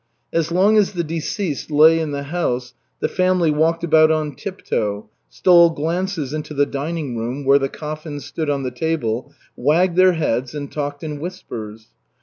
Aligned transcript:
As 0.33 0.51
long 0.51 0.77
as 0.77 0.93
the 0.93 1.03
deceased 1.03 1.69
lay 1.69 1.99
in 1.99 2.09
the 2.09 2.23
house, 2.23 2.73
the 3.01 3.07
family 3.07 3.51
walked 3.51 3.83
about 3.83 4.09
on 4.09 4.33
tip 4.33 4.63
toe, 4.65 5.11
stole 5.29 5.69
glances 5.69 6.33
into 6.33 6.55
the 6.55 6.65
dining 6.65 7.15
room, 7.15 7.45
where 7.45 7.59
the 7.59 7.69
coffin 7.69 8.19
stood 8.19 8.49
on 8.49 8.63
the 8.63 8.71
table, 8.71 9.31
wagged 9.55 9.97
their 9.97 10.13
heads, 10.13 10.55
and 10.55 10.71
talked 10.71 11.03
in 11.03 11.19
whispers. 11.19 11.89